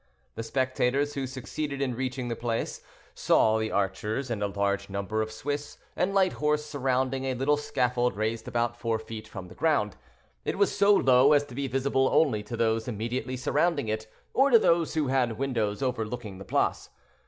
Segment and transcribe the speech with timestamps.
[0.33, 2.81] The spectators who succeeded in reaching the Place
[3.13, 7.55] saw the archers and a large number of Swiss and light horse surrounding a little
[7.55, 9.97] scaffold raised about four feet from the ground.
[10.43, 14.49] It was so low as to be visible only to those immediately surrounding it, or
[14.49, 16.89] to those who had windows overlooking the Place.